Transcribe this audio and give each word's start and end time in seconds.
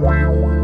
Wow. 0.00 0.63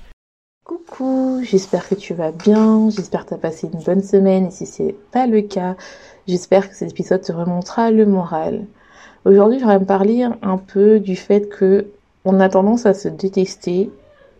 Coucou, 0.71 1.41
j'espère 1.43 1.89
que 1.89 1.95
tu 1.95 2.13
vas 2.13 2.31
bien, 2.31 2.89
j'espère 2.89 3.25
que 3.25 3.29
tu 3.29 3.33
as 3.33 3.37
passé 3.37 3.69
une 3.73 3.81
bonne 3.81 4.01
semaine 4.01 4.45
et 4.45 4.51
si 4.51 4.65
c'est 4.65 4.95
pas 5.11 5.27
le 5.27 5.41
cas, 5.41 5.75
j'espère 6.29 6.69
que 6.69 6.75
cet 6.77 6.91
épisode 6.91 7.19
te 7.19 7.33
remontera 7.33 7.91
le 7.91 8.05
moral. 8.05 8.67
Aujourd'hui, 9.25 9.59
j'aimerais 9.59 9.81
me 9.81 9.85
parler 9.85 10.25
un 10.41 10.57
peu 10.57 11.01
du 11.01 11.17
fait 11.17 11.49
que 11.49 11.87
on 12.23 12.39
a 12.39 12.47
tendance 12.47 12.85
à 12.85 12.93
se 12.93 13.09
détester 13.09 13.89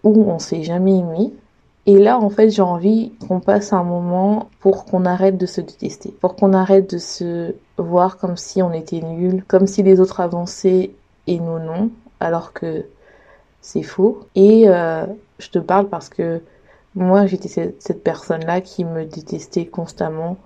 ou 0.05 0.23
on 0.31 0.39
s'est 0.39 0.63
jamais 0.63 0.99
aimé. 0.99 1.33
Et 1.85 1.97
là, 1.97 2.17
en 2.17 2.29
fait, 2.29 2.49
j'ai 2.49 2.61
envie 2.61 3.11
qu'on 3.27 3.41
passe 3.41 3.73
un 3.73 3.83
moment 3.83 4.47
pour 4.61 4.85
qu'on 4.85 5.03
arrête 5.05 5.37
de 5.37 5.45
se 5.45 5.59
détester, 5.59 6.15
pour 6.21 6.37
qu'on 6.37 6.53
arrête 6.53 6.89
de 6.89 6.97
se 6.97 7.55
voir 7.77 8.17
comme 8.17 8.37
si 8.37 8.61
on 8.61 8.71
était 8.71 9.01
nul, 9.01 9.43
comme 9.49 9.67
si 9.67 9.83
les 9.83 9.99
autres 9.99 10.21
avançaient 10.21 10.91
et 11.27 11.39
nous 11.39 11.59
non, 11.59 11.89
alors 12.21 12.53
que 12.53 12.85
c'est 13.59 13.83
faux. 13.83 14.21
Et 14.35 14.69
euh, 14.69 15.05
je 15.41 15.49
te 15.49 15.59
parle 15.59 15.89
parce 15.89 16.09
que 16.09 16.41
moi, 16.95 17.25
j'étais 17.25 17.47
cette, 17.47 18.03
personne-là 18.03 18.61
qui 18.61 18.83
me 18.83 19.05
détestait 19.05 19.65
constamment. 19.65 20.37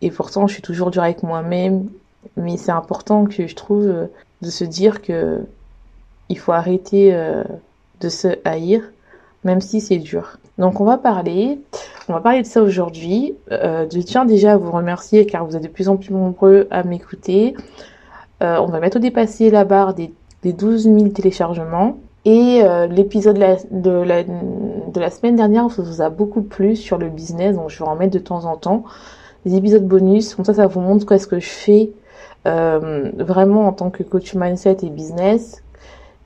Et 0.00 0.10
pourtant, 0.10 0.46
je 0.46 0.54
suis 0.54 0.62
toujours 0.62 0.90
dure 0.90 1.02
avec 1.02 1.22
moi-même. 1.22 1.88
Mais 2.36 2.56
c'est 2.56 2.72
important 2.72 3.26
que 3.26 3.46
je 3.46 3.54
trouve 3.54 3.86
euh, 3.86 4.06
de 4.40 4.50
se 4.50 4.64
dire 4.64 5.02
que 5.02 5.40
il 6.30 6.38
faut 6.38 6.52
arrêter 6.52 7.14
euh, 7.14 7.44
de 8.00 8.08
se 8.08 8.28
haïr, 8.46 8.82
même 9.44 9.60
si 9.60 9.82
c'est 9.82 9.98
dur. 9.98 10.38
Donc 10.56 10.80
on 10.80 10.84
va 10.84 10.96
parler, 10.96 11.60
on 12.08 12.14
va 12.14 12.20
parler 12.20 12.40
de 12.40 12.46
ça 12.46 12.62
aujourd'hui. 12.62 13.34
je 13.50 14.00
tiens 14.00 14.24
déjà 14.24 14.52
à 14.52 14.56
vous 14.56 14.70
remercier 14.70 15.26
car 15.26 15.44
vous 15.44 15.54
êtes 15.54 15.62
de 15.62 15.68
plus 15.68 15.90
en 15.90 15.98
plus 15.98 16.14
nombreux 16.14 16.66
à 16.70 16.82
m'écouter. 16.82 17.54
on 18.40 18.66
va 18.66 18.80
bientôt 18.80 19.00
dépasser 19.00 19.50
la 19.50 19.64
barre 19.64 19.92
des, 19.92 20.12
des 20.42 20.54
12 20.54 20.84
000 20.84 21.08
téléchargements. 21.08 21.98
Et 22.24 22.62
euh, 22.62 22.86
l'épisode 22.86 23.36
de 23.36 23.90
la, 23.90 24.22
de, 24.24 25.00
la, 25.00 25.10
semaine 25.10 25.36
dernière 25.36 25.68
vous 25.68 26.00
a 26.00 26.08
beaucoup 26.08 26.42
plu 26.42 26.74
sur 26.74 26.96
le 26.96 27.10
business, 27.10 27.54
donc 27.54 27.68
je 27.68 27.78
vais 27.78 27.88
en 27.88 27.96
mettre 27.96 28.14
de 28.14 28.18
temps 28.18 28.46
en 28.46 28.56
temps. 28.56 28.84
Des 29.44 29.56
épisodes 29.56 29.86
bonus, 29.86 30.34
comme 30.34 30.44
ça 30.44 30.54
ça 30.54 30.66
vous 30.66 30.80
montre 30.80 31.04
quoi 31.04 31.18
ce 31.18 31.26
que 31.26 31.38
je 31.38 31.48
fais 31.48 31.92
euh, 32.46 33.10
vraiment 33.18 33.66
en 33.66 33.72
tant 33.72 33.90
que 33.90 34.02
coach 34.02 34.34
mindset 34.34 34.78
et 34.82 34.88
business 34.88 35.62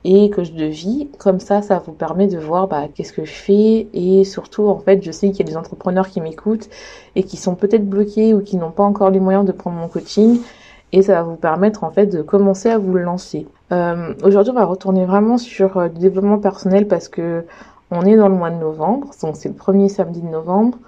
et 0.04 0.31
coach 0.31 0.53
de 0.53 0.66
vie. 0.66 1.08
Comme 1.19 1.41
ça, 1.41 1.62
ça 1.62 1.82
vous 1.84 1.92
permet 1.92 2.28
de 2.28 2.38
voir 2.38 2.69
bah, 2.69 2.87
qu'est-ce 2.94 3.12
que 3.12 3.25
je 3.25 3.32
fais 3.32 3.88
et 3.92 4.22
surtout 4.22 4.69
en 4.69 4.78
fait 4.78 5.03
je 5.03 5.10
sais 5.10 5.31
qu'il 5.31 5.41
y 5.41 5.48
a 5.48 5.50
des 5.50 5.56
entrepreneurs 5.56 6.08
qui 6.08 6.20
m'écoutent 6.20 6.69
et 7.16 7.25
qui 7.25 7.37
sont 7.37 7.56
peut-être 7.56 7.88
bloqués 7.88 8.34
ou 8.34 8.41
qui 8.41 8.56
n'ont 8.56 8.70
pas 8.70 8.84
encore 8.84 9.10
les 9.10 9.20
moyens 9.20 9.44
de 9.44 9.50
prendre 9.50 9.76
mon 9.76 9.88
coaching 9.88 10.41
et 10.93 11.03
ça 11.03 11.15
va 11.15 11.22
vous 11.22 11.37
permettre 11.37 11.84
en 11.84 11.91
fait 11.91 12.06
de 12.06 12.22
commencer 12.22 12.71
à 12.71 12.78
vous 12.78 12.94
lancer. 12.94 13.47
Euh, 13.72 14.15
Aujourd'hui, 14.22 14.53
on 14.53 14.56
va 14.56 14.65
retourner 14.65 15.04
vraiment 15.04 15.38
sur 15.38 15.76
euh, 15.76 15.84
le 15.84 15.91
développement 15.99 16.38
personnel 16.38 16.88
parce 16.88 17.09
que 17.09 17.44
on 17.91 18.04
est 18.04 18.16
dans 18.16 18.28
le 18.28 18.34
mois 18.34 18.50
de 18.50 18.56
novembre, 18.56 19.09
donc 19.22 19.37
c'est 19.37 19.49
le 19.49 19.54
premier 19.54 19.88
samedi 19.88 20.21
de 20.21 20.28
novembre. 20.28 20.78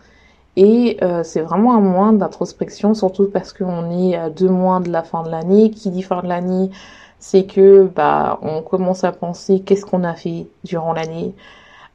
Et 0.56 0.98
euh, 1.02 1.22
c'est 1.22 1.40
vraiment 1.40 1.74
un 1.74 1.80
mois 1.80 2.12
d'introspection, 2.12 2.92
surtout 2.94 3.30
parce 3.32 3.52
qu'on 3.52 3.90
est 3.90 4.16
à 4.16 4.28
deux 4.30 4.48
mois 4.48 4.80
de 4.80 4.90
la 4.90 5.02
fin 5.02 5.22
de 5.22 5.30
l'année. 5.30 5.70
Qui 5.70 5.90
dit 5.90 6.02
fin 6.02 6.22
de 6.22 6.28
l'année, 6.28 6.70
c'est 7.18 7.44
que 7.44 7.88
bah 7.94 8.38
on 8.42 8.60
commence 8.62 9.04
à 9.04 9.12
penser 9.12 9.60
qu'est-ce 9.60 9.86
qu'on 9.86 10.04
a 10.04 10.14
fait 10.14 10.48
durant 10.64 10.92
l'année. 10.92 11.34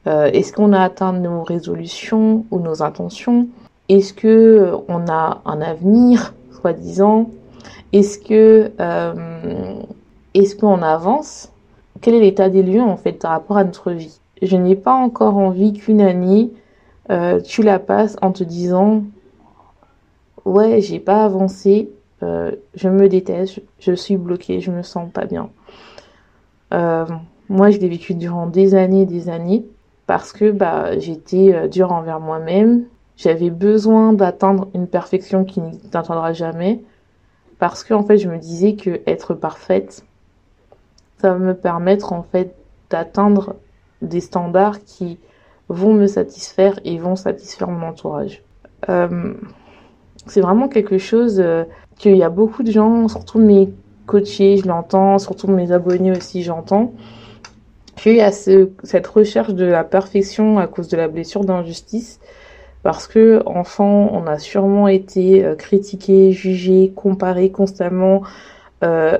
Euh, 0.06 0.26
Est-ce 0.32 0.52
qu'on 0.52 0.72
a 0.72 0.80
atteint 0.80 1.12
nos 1.12 1.42
résolutions 1.42 2.44
ou 2.50 2.60
nos 2.60 2.82
intentions? 2.82 3.48
Est-ce 3.88 4.12
que 4.14 4.26
euh, 4.28 4.76
on 4.88 5.08
a 5.08 5.42
un 5.44 5.60
avenir, 5.60 6.34
soi-disant? 6.60 7.30
Est-ce 7.92 8.18
que 8.18 8.72
euh, 8.80 9.82
est-ce 10.34 10.56
qu'on 10.56 10.82
avance? 10.82 11.52
Quel 12.00 12.14
est 12.14 12.20
l'état 12.20 12.48
des 12.48 12.62
lieux 12.62 12.82
en 12.82 12.96
fait 12.96 13.12
par 13.12 13.30
rapport 13.30 13.56
à 13.56 13.64
notre 13.64 13.92
vie? 13.92 14.20
Je 14.42 14.56
n'ai 14.56 14.76
pas 14.76 14.94
encore 14.94 15.36
envie 15.36 15.72
qu'une 15.72 16.00
année 16.00 16.52
euh, 17.10 17.40
tu 17.40 17.62
la 17.62 17.78
passes 17.78 18.16
en 18.20 18.32
te 18.32 18.44
disant 18.44 19.04
ouais 20.44 20.80
j'ai 20.80 20.98
pas 20.98 21.24
avancé, 21.24 21.90
euh, 22.22 22.52
je 22.74 22.88
me 22.88 23.08
déteste, 23.08 23.60
je, 23.78 23.92
suis 23.92 24.16
bloquée, 24.16 24.60
je 24.60 24.70
me 24.70 24.82
sens 24.82 25.10
pas 25.10 25.24
bien. 25.24 25.50
moi 27.48 27.70
je 27.70 27.78
l'ai 27.78 27.88
vécu 27.88 28.14
durant 28.14 28.46
des 28.46 28.74
années, 28.74 29.06
des 29.06 29.28
années 29.28 29.64
parce 30.06 30.32
que 30.32 30.50
bah 30.50 30.98
j'étais 30.98 31.68
dure 31.68 31.92
envers 31.92 32.20
moi-même. 32.20 32.84
J'avais 33.16 33.48
besoin 33.48 34.12
d'atteindre 34.12 34.68
une 34.74 34.86
perfection 34.86 35.44
qui 35.44 35.62
n'atteindra 35.62 36.34
jamais 36.34 36.82
parce 37.58 37.84
que 37.84 37.94
en 37.94 38.02
fait 38.02 38.18
je 38.18 38.28
me 38.28 38.38
disais 38.38 38.74
que 38.74 39.00
être 39.06 39.34
parfaite 39.34 40.04
ça 41.18 41.32
va 41.32 41.38
me 41.38 41.54
permettre 41.54 42.12
en 42.12 42.22
fait 42.22 42.54
d'atteindre 42.90 43.56
des 44.02 44.20
standards 44.20 44.84
qui 44.84 45.18
vont 45.68 45.94
me 45.94 46.06
satisfaire 46.06 46.78
et 46.84 46.98
vont 46.98 47.16
satisfaire 47.16 47.68
mon 47.68 47.88
entourage. 47.88 48.42
Euh, 48.88 49.34
c'est 50.26 50.40
vraiment 50.40 50.68
quelque 50.68 50.98
chose 50.98 51.40
euh, 51.40 51.64
qu'il 51.98 52.16
y 52.16 52.22
a 52.22 52.28
beaucoup 52.28 52.62
de 52.62 52.70
gens, 52.70 53.08
surtout 53.08 53.38
mes 53.38 53.72
coachés, 54.06 54.58
je 54.58 54.68
l'entends, 54.68 55.18
surtout 55.18 55.48
mes 55.48 55.72
abonnés 55.72 56.12
aussi, 56.12 56.42
j'entends, 56.42 56.92
qu'il 57.96 58.16
y 58.16 58.20
a 58.20 58.30
ce, 58.30 58.68
cette 58.84 59.06
recherche 59.06 59.54
de 59.54 59.64
la 59.64 59.82
perfection 59.82 60.58
à 60.58 60.66
cause 60.66 60.88
de 60.88 60.96
la 60.96 61.08
blessure 61.08 61.44
d'injustice 61.44 62.20
parce 62.86 63.08
que 63.08 63.42
enfant, 63.46 64.10
on 64.12 64.28
a 64.28 64.38
sûrement 64.38 64.86
été 64.86 65.44
euh, 65.44 65.56
critiqué, 65.56 66.30
jugé, 66.30 66.92
comparé 66.94 67.50
constamment 67.50 68.22
euh, 68.84 69.18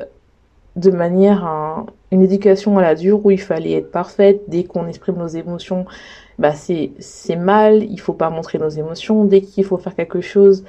de 0.76 0.92
manière 0.92 1.44
à 1.44 1.86
une 2.12 2.22
éducation 2.22 2.78
à 2.78 2.82
la 2.82 2.94
dure 2.94 3.26
où 3.26 3.32
il 3.32 3.40
fallait 3.40 3.72
être 3.72 3.90
parfaite. 3.90 4.42
Dès 4.46 4.62
qu'on 4.62 4.86
exprime 4.86 5.16
nos 5.16 5.26
émotions, 5.26 5.84
bah 6.38 6.52
c'est 6.54 7.36
mal. 7.36 7.82
Il 7.82 7.98
faut 7.98 8.12
pas 8.12 8.30
montrer 8.30 8.58
nos 8.58 8.68
émotions. 8.68 9.24
Dès 9.24 9.40
qu'il 9.40 9.64
faut 9.64 9.78
faire 9.78 9.96
quelque 9.96 10.20
chose 10.20 10.62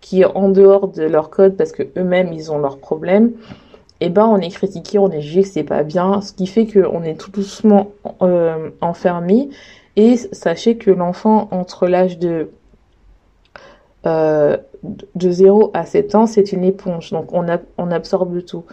qui 0.00 0.20
est 0.20 0.24
en 0.24 0.48
dehors 0.48 0.86
de 0.86 1.02
leur 1.02 1.30
code 1.30 1.56
parce 1.56 1.72
que 1.72 1.82
eux-mêmes 1.98 2.32
ils 2.32 2.52
ont 2.52 2.58
leurs 2.58 2.78
problèmes, 2.78 3.32
eh 4.00 4.08
ben 4.08 4.26
on 4.26 4.38
est 4.38 4.50
critiqué, 4.50 4.98
on 4.98 5.10
est 5.10 5.20
jugé 5.20 5.42
que 5.42 5.48
c'est 5.48 5.64
pas 5.64 5.82
bien, 5.82 6.20
ce 6.20 6.32
qui 6.32 6.46
fait 6.46 6.66
qu'on 6.66 7.02
est 7.02 7.18
tout 7.18 7.30
doucement 7.30 7.92
euh, 8.22 8.70
enfermé 8.80 9.48
et 9.96 10.16
sachez 10.16 10.76
que 10.76 10.90
l'enfant 10.90 11.48
entre 11.52 11.86
l'âge 11.86 12.18
de 12.18 12.50
euh, 14.06 14.56
de 15.14 15.30
0 15.30 15.70
à 15.72 15.86
7 15.86 16.14
ans, 16.14 16.26
c'est 16.26 16.52
une 16.52 16.64
éponge. 16.64 17.10
Donc 17.10 17.32
on, 17.32 17.46
on 17.78 17.90
absorbe 17.90 18.44
tout. 18.44 18.64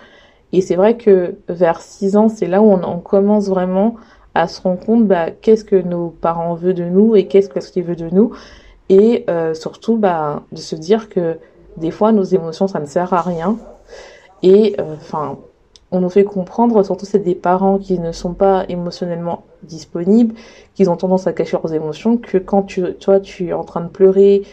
Et 0.51 0.61
c'est 0.61 0.75
vrai 0.75 0.97
que 0.97 1.35
vers 1.47 1.81
6 1.81 2.17
ans, 2.17 2.27
c'est 2.27 2.47
là 2.47 2.61
où 2.61 2.71
on, 2.71 2.99
commence 2.99 3.47
vraiment 3.47 3.95
à 4.35 4.47
se 4.47 4.61
rendre 4.61 4.85
compte 4.85 5.07
bah, 5.07 5.31
qu'est-ce 5.31 5.63
que 5.63 5.75
nos 5.75 6.09
parents 6.09 6.55
veulent 6.55 6.73
de 6.73 6.83
nous 6.85 7.15
et 7.15 7.27
qu'est-ce 7.27 7.49
qu'ils 7.71 7.83
veulent 7.83 7.95
de 7.95 8.09
nous. 8.09 8.33
Et 8.89 9.23
euh, 9.29 9.53
surtout 9.53 9.97
bah, 9.97 10.43
de 10.51 10.57
se 10.57 10.75
dire 10.75 11.07
que 11.07 11.37
des 11.77 11.91
fois 11.91 12.11
nos 12.11 12.23
émotions, 12.23 12.67
ça 12.67 12.79
ne 12.79 12.85
sert 12.85 13.13
à 13.13 13.21
rien. 13.21 13.57
Et 14.43 14.75
euh, 14.79 14.95
enfin, 14.95 15.37
on 15.91 16.01
nous 16.01 16.09
fait 16.09 16.23
comprendre, 16.23 16.83
surtout 16.83 17.05
c'est 17.05 17.19
des 17.19 17.35
parents 17.35 17.77
qui 17.77 17.99
ne 17.99 18.11
sont 18.11 18.33
pas 18.33 18.65
émotionnellement 18.69 19.43
disponibles, 19.63 20.35
qui 20.73 20.87
ont 20.87 20.95
tendance 20.95 21.27
à 21.27 21.33
cacher 21.33 21.57
leurs 21.61 21.73
émotions, 21.73 22.17
que 22.17 22.37
quand 22.37 22.63
tu, 22.63 22.93
toi, 22.95 23.19
tu 23.19 23.49
es 23.49 23.53
en 23.53 23.63
train 23.63 23.81
de 23.81 23.89
pleurer 23.89 24.43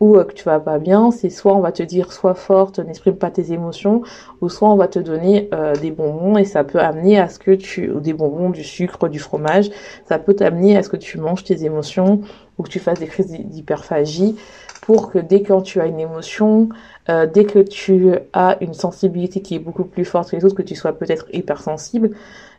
ou 0.00 0.14
que 0.14 0.32
tu 0.32 0.42
vas 0.42 0.58
pas 0.58 0.80
bien, 0.80 1.12
c'est 1.12 1.30
soit 1.30 1.54
on 1.54 1.60
va 1.60 1.70
te 1.70 1.84
dire 1.84 2.12
sois 2.12 2.34
forte, 2.34 2.80
n'exprime 2.80 3.14
pas 3.14 3.30
tes 3.30 3.52
émotions, 3.52 4.02
ou 4.40 4.48
soit 4.48 4.68
on 4.68 4.74
va 4.74 4.88
te 4.88 4.98
donner 4.98 5.48
des 5.80 5.92
bonbons 5.92 6.36
et 6.38 6.44
ça 6.44 6.64
peut 6.64 6.80
amener 6.80 7.20
à 7.20 7.28
ce 7.28 7.38
que 7.38 7.52
tu, 7.52 7.88
ou 7.88 8.00
des 8.00 8.12
bonbons, 8.12 8.50
du 8.50 8.64
sucre, 8.64 9.06
du 9.08 9.20
fromage, 9.20 9.70
ça 10.08 10.18
peut 10.18 10.34
t'amener 10.34 10.76
à 10.76 10.82
ce 10.82 10.88
que 10.88 10.96
tu 10.96 11.18
manges 11.18 11.44
tes 11.44 11.64
émotions 11.64 12.20
ou 12.58 12.64
que 12.64 12.68
tu 12.68 12.80
fasses 12.80 12.98
des 12.98 13.06
crises 13.06 13.30
d'hyperphagie 13.30 14.34
pour 14.82 15.12
que 15.12 15.18
dès 15.18 15.42
que 15.42 15.58
tu 15.62 15.80
as 15.80 15.86
une 15.86 16.00
émotion, 16.00 16.68
euh, 17.08 17.26
dès 17.26 17.44
que 17.44 17.60
tu 17.60 18.10
as 18.32 18.58
une 18.60 18.74
sensibilité 18.74 19.40
qui 19.40 19.54
est 19.54 19.60
beaucoup 19.60 19.84
plus 19.84 20.04
forte 20.04 20.30
que 20.30 20.36
les 20.36 20.44
autres, 20.44 20.56
que 20.56 20.62
tu 20.62 20.74
sois 20.74 20.92
peut-être 20.92 21.26
hypersensible, 21.32 22.10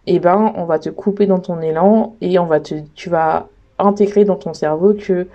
eh 0.08 0.20
ben 0.20 0.54
on 0.56 0.64
va 0.64 0.80
te 0.80 0.90
couper 0.90 1.28
dans 1.28 1.40
ton 1.40 1.62
élan 1.62 2.16
et 2.22 2.40
on 2.40 2.46
va 2.46 2.62
te, 2.62 2.76
tu 2.96 3.10
vas 3.10 3.48
intégrer 3.78 4.24
dans 4.24 4.38
ton 4.38 4.54
cerveau 4.54 4.94
que 4.94 5.28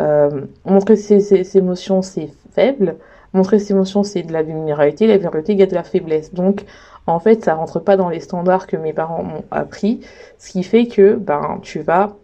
euh, 0.00 0.40
montrer 0.64 0.96
ses, 0.96 1.56
émotions 1.58 2.00
c'est 2.00 2.30
faible, 2.52 2.96
montrer 3.34 3.58
ses 3.58 3.72
émotions 3.72 4.02
c'est 4.02 4.22
de 4.22 4.32
la 4.32 4.42
vulnérabilité, 4.42 5.06
la 5.06 5.14
vulnérabilité 5.14 5.52
il 5.52 5.60
y 5.60 5.62
a 5.62 5.66
de 5.66 5.74
la 5.74 5.84
faiblesse. 5.84 6.32
Donc 6.32 6.64
en 7.06 7.20
fait 7.20 7.44
ça 7.44 7.54
rentre 7.54 7.80
pas 7.80 7.98
dans 7.98 8.08
les 8.08 8.20
standards 8.20 8.66
que 8.66 8.78
mes 8.78 8.94
parents 8.94 9.22
m'ont 9.24 9.44
appris, 9.50 10.00
ce 10.38 10.52
qui 10.52 10.62
fait 10.62 10.86
que 10.86 11.16
ben 11.16 11.58
tu 11.62 11.80
vas 11.80 12.16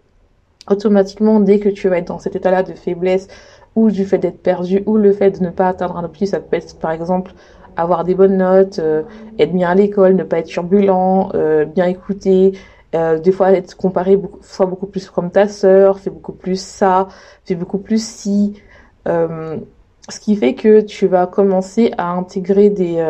automatiquement 0.70 1.40
dès 1.40 1.58
que 1.58 1.68
tu 1.68 1.88
vas 1.88 1.98
être 1.98 2.08
dans 2.08 2.18
cet 2.18 2.36
état-là 2.36 2.62
de 2.62 2.74
faiblesse, 2.74 3.28
ou 3.76 3.90
du 3.90 4.04
fait 4.04 4.18
d'être 4.18 4.42
perdu, 4.42 4.82
ou 4.86 4.96
le 4.96 5.12
fait 5.12 5.30
de 5.30 5.44
ne 5.44 5.50
pas 5.50 5.68
atteindre 5.68 5.96
un 5.96 6.04
objectif, 6.04 6.30
ça 6.30 6.40
peut 6.40 6.56
être 6.56 6.78
par 6.78 6.90
exemple 6.92 7.32
avoir 7.76 8.04
des 8.04 8.14
bonnes 8.14 8.36
notes, 8.36 8.78
euh, 8.78 9.02
être 9.38 9.52
bien 9.52 9.70
à 9.70 9.74
l'école, 9.74 10.14
ne 10.14 10.24
pas 10.24 10.38
être 10.38 10.46
turbulent, 10.46 11.30
euh, 11.34 11.64
bien 11.64 11.86
écouter, 11.86 12.52
euh, 12.94 13.18
des 13.18 13.32
fois 13.32 13.52
être 13.52 13.76
comparé 13.76 14.20
soit 14.42 14.66
beaucoup 14.66 14.86
plus 14.86 15.08
comme 15.10 15.30
ta 15.30 15.48
sœur, 15.48 16.00
fait 16.00 16.10
beaucoup 16.10 16.32
plus 16.32 16.60
ça, 16.60 17.08
fait 17.44 17.54
beaucoup 17.54 17.78
plus 17.78 18.04
si. 18.04 18.60
ce 19.06 20.18
qui 20.20 20.34
fait 20.34 20.54
que 20.54 20.80
tu 20.80 21.06
vas 21.06 21.26
commencer 21.26 21.92
à 21.96 22.10
intégrer 22.10 22.68
des, 22.68 23.04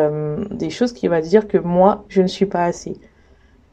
des 0.51 0.69
choses 0.69 0.93
qui 0.93 1.07
va 1.07 1.21
dire 1.21 1.47
que 1.47 1.57
moi, 1.57 2.05
je 2.09 2.21
ne 2.21 2.27
suis 2.27 2.45
pas 2.45 2.63
assez. 2.65 2.95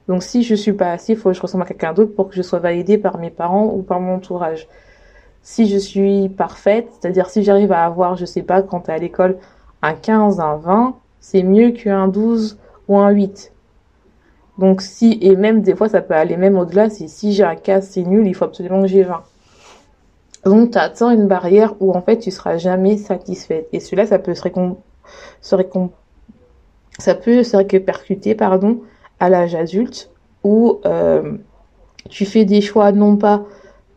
Donc 0.08 0.22
si 0.22 0.42
je 0.42 0.54
suis 0.54 0.72
pas 0.72 0.92
assez, 0.92 1.12
il 1.12 1.18
faut 1.18 1.28
que 1.28 1.36
je 1.36 1.42
ressemble 1.42 1.64
à 1.64 1.66
quelqu'un 1.66 1.92
d'autre 1.92 2.14
pour 2.14 2.28
que 2.28 2.34
je 2.34 2.42
sois 2.42 2.58
validée 2.58 2.96
par 2.96 3.18
mes 3.18 3.30
parents 3.30 3.66
ou 3.66 3.82
par 3.82 4.00
mon 4.00 4.14
entourage 4.14 4.66
si 5.42 5.68
je 5.68 5.78
suis 5.78 6.28
parfaite, 6.28 6.88
c'est-à-dire 6.92 7.30
si 7.30 7.42
j'arrive 7.42 7.72
à 7.72 7.84
avoir, 7.84 8.16
je 8.16 8.24
sais 8.24 8.42
pas, 8.42 8.62
quand 8.62 8.80
tu 8.80 8.90
es 8.90 8.94
à 8.94 8.98
l'école, 8.98 9.38
un 9.82 9.94
15, 9.94 10.40
un 10.40 10.56
20, 10.56 10.96
c'est 11.20 11.42
mieux 11.42 11.70
qu'un 11.70 12.08
12 12.08 12.58
ou 12.88 12.98
un 12.98 13.10
8. 13.10 13.52
Donc 14.58 14.82
si, 14.82 15.18
et 15.22 15.36
même 15.36 15.62
des 15.62 15.74
fois 15.74 15.88
ça 15.88 16.00
peut 16.00 16.14
aller 16.14 16.36
même 16.36 16.58
au-delà, 16.58 16.90
c'est 16.90 17.08
si 17.08 17.32
j'ai 17.32 17.44
un 17.44 17.54
15 17.54 17.86
c'est 17.88 18.02
nul, 18.02 18.26
il 18.26 18.34
faut 18.34 18.44
absolument 18.44 18.82
que 18.82 18.88
j'ai 18.88 19.04
20. 19.04 19.22
Donc 20.44 20.72
tu 20.72 20.78
atteins 20.78 21.10
une 21.10 21.28
barrière 21.28 21.74
où 21.80 21.92
en 21.92 22.02
fait 22.02 22.18
tu 22.18 22.30
seras 22.30 22.56
jamais 22.58 22.96
satisfaite. 22.96 23.68
Et 23.72 23.80
cela, 23.80 24.06
ça 24.06 24.18
peut 24.18 24.34
se 24.34 24.48
ça 26.98 27.14
peut 27.14 27.42
se 27.44 27.56
répercuter, 27.56 28.34
pardon, 28.34 28.80
à 29.20 29.28
l'âge 29.28 29.54
adulte 29.54 30.10
où 30.44 30.80
euh, 30.86 31.36
tu 32.08 32.24
fais 32.24 32.44
des 32.44 32.60
choix 32.60 32.92
non 32.92 33.16
pas 33.16 33.44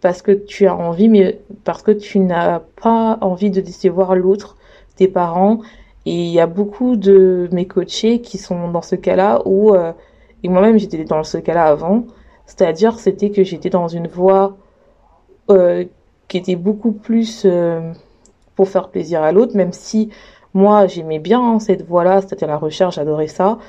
parce 0.02 0.22
que 0.22 0.32
tu 0.32 0.68
as 0.68 0.76
envie, 0.76 1.10
mais 1.10 1.40
parce 1.64 1.84
que 1.84 1.92
tu 1.92 2.20
n'as 2.20 2.60
pas 2.60 3.20
envie 3.22 3.52
de 3.52 3.62
décevoir 3.62 4.16
l'autre, 4.16 4.58
tes 4.96 5.08
parents. 5.08 5.60
Et 6.06 6.16
il 6.16 6.32
y 6.32 6.40
a 6.40 6.48
beaucoup 6.48 6.96
de 6.96 7.48
mes 7.52 7.68
coachés 7.68 8.22
qui 8.22 8.40
sont 8.40 8.70
dans 8.70 8.82
ce 8.82 8.96
cas-là 8.96 9.44
où, 9.46 9.76
euh, 9.76 9.94
et 10.44 10.50
moi-même 10.50 10.80
j'étais 10.80 11.04
dans 11.04 11.24
ce 11.24 11.38
cas-là 11.38 11.66
avant, 11.66 12.06
c'est-à-dire 12.48 13.00
c'était 13.00 13.30
que 13.30 13.44
j'étais 13.44 13.70
dans 13.70 13.88
une 13.88 14.08
voie 14.08 14.58
euh, 15.52 15.86
qui 16.28 16.38
était 16.38 16.56
beaucoup 16.56 16.92
plus 16.92 17.44
euh, 17.46 17.92
pour 18.56 18.68
faire 18.68 18.90
plaisir 18.90 19.22
à 19.22 19.32
l'autre, 19.32 19.56
même 19.56 19.74
si 19.74 20.10
moi 20.56 20.88
j'aimais 20.88 21.20
bien 21.20 21.60
cette 21.60 21.86
voie-là, 21.86 22.22
c'est-à-dire 22.22 22.48
la 22.48 22.58
recherche, 22.58 22.96
j'adorais 22.96 23.28
ça, 23.28 23.60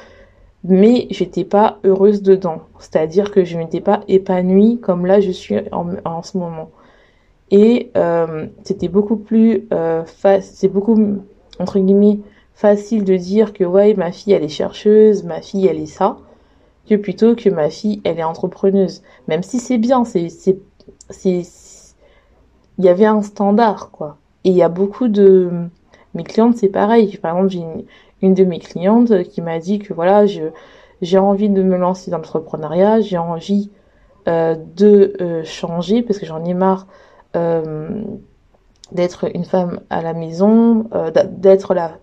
mais 0.64 1.06
j'étais 1.11 1.44
pas 1.44 1.79
heureuse 1.85 2.23
dedans. 2.23 2.62
C'est-à-dire 2.79 3.31
que 3.31 3.44
je 3.44 3.59
m'étais 3.59 3.81
pas 3.81 4.00
épanouie 4.09 4.79
comme 4.81 5.06
là 5.06 5.20
je 5.20 5.31
suis 5.31 5.56
en, 5.73 6.23
ce 6.23 6.38
moment. 6.38 6.70
Et 7.50 7.91
euh, 7.97 8.47
c'était 8.62 8.88
beaucoup 8.88 9.17
plus 9.17 9.67
euh, 9.73 10.03
c'est 10.41 10.69
beaucoup 10.69 11.19
entre 11.59 11.79
guillemets 11.79 12.20
facile 12.55 13.05
de 13.05 13.17
dire 13.17 13.53
que 13.53 13.64
ouais 13.64 13.94
ma 13.94 14.12
fille 14.12 14.32
elle 14.32 14.44
est 14.44 14.49
chercheuse, 14.49 15.25
ma 15.25 15.41
fille 15.43 15.67
elle 15.67 15.81
est 15.81 15.87
ça, 15.87 16.19
que 16.88 16.94
plutôt 16.94 17.35
que 17.35 17.49
ma 17.49 17.69
fille 17.70 18.00
elle 18.05 18.19
est 18.19 18.25
entrepreneuse. 18.25 19.03
Même 19.29 19.43
si 19.43 19.58
c'est 19.58 19.79
bien, 19.79 20.05
c'est 20.05 20.29
c'est 21.11 21.43
il 22.79 22.85
y 22.85 22.88
avait 22.88 23.05
un 23.05 23.23
standard 23.23 23.91
quoi. 23.91 24.17
Et 24.44 24.50
il 24.50 24.56
y 24.56 24.62
a 24.62 24.69
beaucoup 24.69 25.08
de 25.08 25.50
mes 26.15 26.25
clientes 26.25 26.56
c'est 26.56 26.69
pareil. 26.69 27.19
Par 27.19 27.37
exemple 27.37 27.50
j'ai 27.53 27.87
une 28.23 28.35
de 28.35 28.45
mes 28.45 28.59
clientes 28.59 29.23
qui 29.25 29.43
m'a 29.43 29.59
dit 29.59 29.79
que 29.79 29.93
voilà, 29.93 30.27
je, 30.27 30.43
j'ai 31.03 31.19
envie 31.19 31.51
de 31.51 31.63
me 31.63 31.77
lancer 31.77 32.11
dans 32.11 32.19
l'entrepreneuriat, 32.19 33.01
j'ai 33.01 33.19
envie 33.19 33.71
euh, 34.29 34.55
de 34.77 35.17
euh, 35.21 35.45
changer 35.45 36.03
parce 36.03 36.19
que 36.19 36.27
j'en 36.27 36.45
ai 36.45 36.55
marre 36.55 36.87
euh, 37.37 38.03
d'être 38.93 39.35
une 39.35 39.45
femme 39.45 39.81
à 39.91 40.01
la 40.01 40.13
maison, 40.13 40.87
d'être 41.39 41.75
la, 41.75 41.99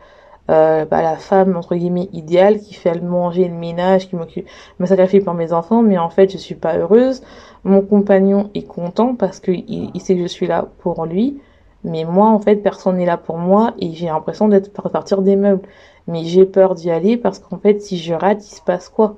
bah, 0.47 1.01
la 1.01 1.15
femme 1.15 1.55
entre 1.55 1.75
guillemets 1.75 2.09
idéale 2.11 2.59
qui 2.59 2.73
fait 2.73 2.93
le 2.93 3.01
manger, 3.01 3.47
le 3.47 3.53
ménage, 3.53 4.09
qui 4.09 4.15
m'occupe, 4.15 4.47
me 4.79 4.85
sacrifie 4.85 5.21
pour 5.21 5.33
mes 5.33 5.53
enfants, 5.53 5.81
mais 5.81 5.97
en 5.97 6.09
fait 6.09 6.31
je 6.31 6.37
suis 6.37 6.55
pas 6.55 6.77
heureuse. 6.77 7.21
Mon 7.63 7.81
compagnon 7.81 8.49
est 8.55 8.63
content 8.63 9.15
parce 9.15 9.39
qu'il 9.39 9.63
il 9.67 10.01
sait 10.01 10.15
que 10.15 10.21
je 10.21 10.27
suis 10.27 10.47
là 10.47 10.67
pour 10.79 11.05
lui. 11.05 11.39
Mais 11.83 12.03
moi, 12.03 12.27
en 12.27 12.39
fait, 12.39 12.57
personne 12.57 12.97
n'est 12.97 13.05
là 13.05 13.17
pour 13.17 13.37
moi 13.37 13.73
et 13.79 13.93
j'ai 13.93 14.07
l'impression 14.07 14.49
d'être 14.49 14.73
par 14.73 14.89
partir 14.91 15.21
des 15.21 15.35
meubles. 15.35 15.61
Mais 16.07 16.23
j'ai 16.25 16.45
peur 16.45 16.75
d'y 16.75 16.91
aller 16.91 17.17
parce 17.17 17.39
qu'en 17.39 17.57
fait, 17.57 17.81
si 17.81 17.97
je 17.97 18.13
rate, 18.13 18.45
il 18.45 18.55
se 18.55 18.61
passe 18.61 18.89
quoi? 18.89 19.17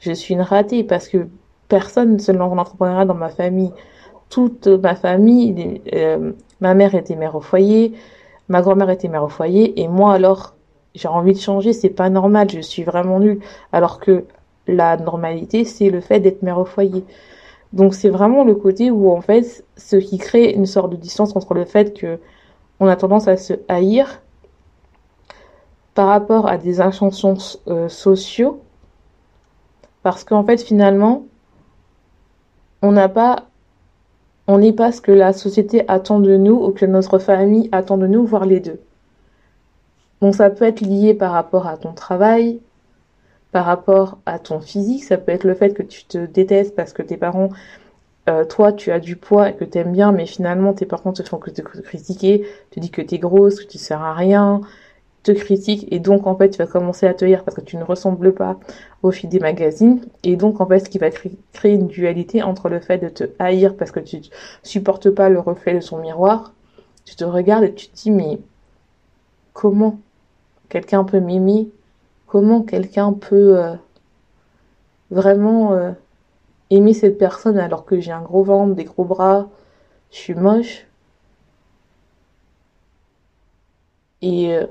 Je 0.00 0.12
suis 0.12 0.34
une 0.34 0.40
ratée 0.42 0.84
parce 0.84 1.08
que 1.08 1.28
personne 1.68 2.14
ne 2.14 2.18
se 2.18 2.32
lance 2.32 2.52
en 2.52 2.58
entrepreneuriat 2.58 3.04
dans 3.04 3.14
ma 3.14 3.28
famille. 3.28 3.72
Toute 4.30 4.66
ma 4.66 4.94
famille, 4.94 5.80
euh, 5.94 6.32
ma 6.60 6.74
mère 6.74 6.94
était 6.94 7.16
mère 7.16 7.34
au 7.36 7.40
foyer, 7.40 7.92
ma 8.48 8.62
grand-mère 8.62 8.90
était 8.90 9.08
mère 9.08 9.24
au 9.24 9.28
foyer 9.28 9.80
et 9.80 9.88
moi 9.88 10.14
alors, 10.14 10.54
j'ai 10.94 11.08
envie 11.08 11.32
de 11.32 11.38
changer, 11.38 11.72
c'est 11.72 11.90
pas 11.90 12.10
normal, 12.10 12.48
je 12.50 12.60
suis 12.60 12.84
vraiment 12.84 13.20
nulle. 13.20 13.40
Alors 13.72 14.00
que 14.00 14.24
la 14.66 14.96
normalité, 14.96 15.64
c'est 15.64 15.90
le 15.90 16.00
fait 16.00 16.20
d'être 16.20 16.42
mère 16.42 16.58
au 16.58 16.64
foyer. 16.64 17.04
Donc 17.72 17.94
c'est 17.94 18.08
vraiment 18.08 18.44
le 18.44 18.54
côté 18.54 18.90
où 18.90 19.10
en 19.10 19.20
fait, 19.20 19.64
ce 19.76 19.96
qui 19.96 20.18
crée 20.18 20.52
une 20.52 20.66
sorte 20.66 20.90
de 20.90 20.96
distance 20.96 21.34
entre 21.36 21.54
le 21.54 21.64
fait 21.64 21.92
que 21.98 22.18
on 22.80 22.86
a 22.86 22.96
tendance 22.96 23.28
à 23.28 23.36
se 23.36 23.54
haïr 23.68 24.22
par 25.94 26.08
rapport 26.08 26.48
à 26.48 26.58
des 26.58 26.80
injonctions 26.80 27.36
euh, 27.68 27.88
sociaux, 27.88 28.60
parce 30.02 30.24
qu'en 30.24 30.44
fait 30.44 30.62
finalement, 30.62 31.24
on 32.82 32.92
n'a 32.92 33.08
pas, 33.08 33.46
on 34.46 34.58
n'est 34.58 34.72
pas 34.72 34.92
ce 34.92 35.00
que 35.00 35.12
la 35.12 35.32
société 35.32 35.84
attend 35.88 36.20
de 36.20 36.36
nous 36.36 36.56
ou 36.56 36.70
que 36.72 36.84
notre 36.84 37.18
famille 37.18 37.68
attend 37.72 37.96
de 37.96 38.06
nous, 38.06 38.26
voire 38.26 38.44
les 38.44 38.60
deux. 38.60 38.80
Donc 40.20 40.34
ça 40.34 40.50
peut 40.50 40.64
être 40.64 40.80
lié 40.80 41.14
par 41.14 41.32
rapport 41.32 41.66
à 41.66 41.76
ton 41.76 41.92
travail, 41.92 42.60
par 43.52 43.64
rapport 43.64 44.18
à 44.26 44.38
ton 44.38 44.60
physique. 44.60 45.04
Ça 45.04 45.16
peut 45.16 45.32
être 45.32 45.44
le 45.44 45.54
fait 45.54 45.74
que 45.74 45.82
tu 45.82 46.04
te 46.04 46.18
détestes 46.18 46.74
parce 46.74 46.92
que 46.92 47.02
tes 47.02 47.16
parents, 47.16 47.50
euh, 48.28 48.44
toi, 48.44 48.72
tu 48.72 48.90
as 48.90 49.00
du 49.00 49.16
poids 49.16 49.50
et 49.50 49.54
que 49.54 49.64
tu 49.64 49.78
aimes 49.78 49.92
bien, 49.92 50.12
mais 50.12 50.26
finalement, 50.26 50.72
tes 50.72 50.86
parents 50.86 51.12
te 51.12 51.22
font 51.22 51.38
que 51.38 51.50
te 51.50 51.60
critiquer, 51.60 52.46
te 52.70 52.80
dis 52.80 52.90
que 52.90 53.02
tu 53.02 53.14
es 53.14 53.18
grosse, 53.18 53.60
que 53.60 53.66
tu 53.66 53.78
sers 53.78 54.00
à 54.02 54.14
rien, 54.14 54.60
te 55.24 55.32
critiquent 55.32 55.88
et 55.90 55.98
donc 55.98 56.26
en 56.26 56.36
fait 56.36 56.50
tu 56.50 56.58
vas 56.58 56.66
commencer 56.66 57.06
à 57.06 57.14
te 57.14 57.24
haïr 57.24 57.42
parce 57.44 57.56
que 57.56 57.62
tu 57.62 57.76
ne 57.76 57.82
ressembles 57.82 58.34
pas 58.34 58.58
au 59.02 59.10
fil 59.10 59.28
des 59.30 59.40
magazines 59.40 60.04
et 60.22 60.36
donc 60.36 60.60
en 60.60 60.66
fait 60.66 60.80
ce 60.80 60.88
qui 60.88 60.98
va 60.98 61.10
créer 61.10 61.74
une 61.74 61.88
dualité 61.88 62.42
entre 62.42 62.68
le 62.68 62.78
fait 62.78 62.98
de 62.98 63.08
te 63.08 63.24
haïr 63.38 63.74
parce 63.76 63.90
que 63.90 64.00
tu 64.00 64.18
supportes 64.62 65.10
pas 65.10 65.30
le 65.30 65.40
reflet 65.40 65.74
de 65.74 65.80
son 65.80 65.98
miroir, 65.98 66.52
tu 67.04 67.16
te 67.16 67.24
regardes 67.24 67.64
et 67.64 67.74
tu 67.74 67.88
te 67.88 67.96
dis 67.96 68.10
mais 68.10 68.38
comment 69.54 69.98
quelqu'un 70.68 71.04
peut 71.04 71.20
m'aimer? 71.20 71.70
Comment 72.26 72.62
quelqu'un 72.62 73.12
peut 73.14 73.58
euh, 73.58 73.74
vraiment 75.10 75.72
euh, 75.72 75.92
aimer 76.70 76.92
cette 76.94 77.18
personne 77.18 77.58
alors 77.58 77.84
que 77.86 78.00
j'ai 78.00 78.12
un 78.12 78.22
gros 78.22 78.42
ventre, 78.44 78.74
des 78.74 78.84
gros 78.84 79.04
bras, 79.04 79.48
je 80.10 80.16
suis 80.18 80.34
moche? 80.34 80.86
Et 84.22 84.54
euh, 84.54 84.66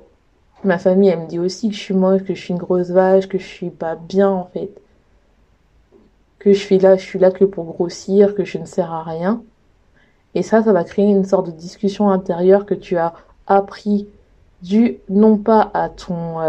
ma 0.68 0.78
famille, 0.78 1.10
elle 1.10 1.22
me 1.22 1.28
dit 1.28 1.40
aussi 1.40 1.70
que 1.70 1.76
je 1.76 1.80
suis 1.80 1.94
moche, 1.94 2.24
que 2.24 2.34
je 2.34 2.40
suis 2.42 2.54
une 2.54 2.60
grosse 2.60 2.90
vache, 2.90 3.28
que 3.28 3.38
je 3.38 3.46
suis 3.46 3.70
pas 3.70 3.96
bien 3.96 4.30
en 4.30 4.46
fait. 4.46 4.72
Que 6.40 6.54
je 6.54 6.60
suis 6.60 6.80
là, 6.80 6.98
je 6.98 7.04
suis 7.04 7.20
là 7.20 7.32
que 7.32 7.46
pour 7.46 7.66
grossir, 7.66 8.36
que 8.36 8.44
je 8.44 8.58
ne 8.58 8.66
sers 8.66 8.92
à 8.92 9.04
rien. 9.04 9.44
Et 10.36 10.42
ça, 10.44 10.64
ça 10.64 10.74
va 10.74 10.84
créer 10.84 11.06
une 11.06 11.26
sorte 11.26 11.48
de 11.48 11.52
discussion 11.52 12.10
intérieure 12.10 12.66
que 12.66 12.74
tu 12.74 12.98
as 12.98 13.14
appris 13.48 14.08
dû 14.62 15.00
non 15.10 15.38
pas 15.38 15.70
à 15.74 15.90
ton 15.90 16.40